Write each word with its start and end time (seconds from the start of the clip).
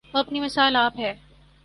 وہ 0.13 0.19
اپنی 0.19 0.39
مثال 0.39 0.75
آپ 0.75 0.99
ہے۔ 0.99 1.13